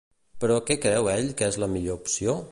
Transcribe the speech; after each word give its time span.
Però 0.43 0.55
què 0.69 0.77
creu 0.85 1.09
ell 1.15 1.29
que 1.41 1.49
és 1.53 1.59
la 1.65 1.69
millor 1.75 1.99
opció? 2.05 2.39